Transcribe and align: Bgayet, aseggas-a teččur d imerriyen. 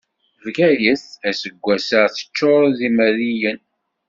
Bgayet, 0.43 1.05
aseggas-a 1.29 2.01
teččur 2.13 2.63
d 2.77 2.79
imerriyen. 2.87 3.59